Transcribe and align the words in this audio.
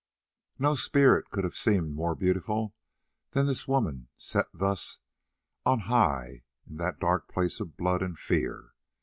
No 0.57 0.73
spirit 0.73 1.29
could 1.29 1.43
have 1.43 1.53
seemed 1.55 1.93
more 1.93 2.15
beautiful 2.15 2.73
than 3.33 3.45
this 3.45 3.67
woman 3.67 4.07
set 4.17 4.47
thus 4.51 4.97
on 5.63 5.81
high 5.81 6.41
in 6.65 6.77
that 6.77 6.99
dark 6.99 7.27
place 7.27 7.59
of 7.59 7.77
blood 7.77 8.01
and 8.01 8.17
fear. 8.17 8.73